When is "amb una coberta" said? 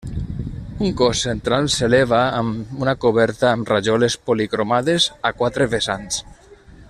2.39-3.51